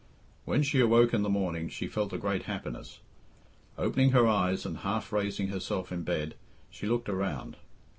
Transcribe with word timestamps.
When 0.45 0.63
she 0.63 0.79
awoke 0.79 1.13
in 1.13 1.21
the 1.21 1.29
morning 1.29 1.69
she 1.69 1.85
felt 1.85 2.11
a 2.11 2.17
great 2.17 2.45
happiness. 2.45 3.01
Opening 3.77 4.13
her 4.13 4.27
eyes 4.27 4.65
and 4.65 4.77
half 4.77 5.13
raising 5.13 5.49
herself 5.49 5.91
in 5.91 6.01
bed, 6.01 6.33
she 6.71 6.87
looked 6.87 7.07
around. 7.07 7.55